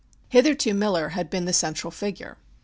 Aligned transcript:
Hitherto 0.29 0.73
Miller 0.73 1.09
had 1.09 1.29
been 1.29 1.45
the 1.45 1.53
central 1.53 1.91
figure. 1.91 2.37